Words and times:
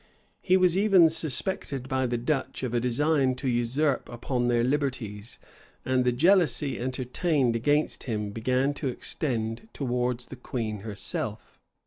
He 0.41 0.57
was 0.57 0.75
even 0.79 1.09
suspected 1.09 1.87
by 1.87 2.07
the 2.07 2.17
Dutch 2.17 2.63
of 2.63 2.73
a 2.73 2.79
design 2.79 3.35
to 3.35 3.47
usurp 3.47 4.09
upon 4.09 4.47
their 4.47 4.63
liberties; 4.63 5.37
and 5.85 6.03
the 6.03 6.11
jealousy 6.11 6.79
entertained 6.79 7.55
against 7.55 8.05
him 8.05 8.31
began 8.31 8.73
to 8.73 8.87
extend 8.87 9.69
towards 9.73 10.25
the 10.25 10.35
queen 10.37 10.79
herself. 10.79 11.59